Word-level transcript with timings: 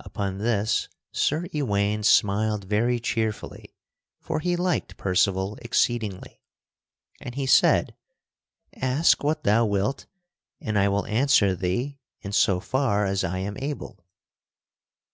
Upon 0.00 0.36
this 0.36 0.90
Sir 1.12 1.46
Ewaine 1.54 2.02
smiled 2.02 2.64
very 2.64 3.00
cheerfully 3.00 3.74
(for 4.20 4.40
he 4.40 4.54
liked 4.54 4.98
Percival 4.98 5.56
exceedingly), 5.62 6.42
and 7.22 7.36
he 7.36 7.46
said: 7.46 7.94
"Ask 8.76 9.24
what 9.24 9.44
thou 9.44 9.64
wilt 9.64 10.04
and 10.60 10.78
I 10.78 10.88
will 10.90 11.06
answer 11.06 11.54
thee 11.56 11.98
in 12.20 12.32
so 12.32 12.60
far 12.60 13.06
as 13.06 13.24
I 13.24 13.38
am 13.38 13.56
able." 13.60 14.04